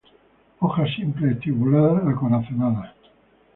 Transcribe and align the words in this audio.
Hojas 0.61 0.89
simples, 0.95 1.33
estipuladas, 1.35 2.07
acorazonadas. 2.07 2.91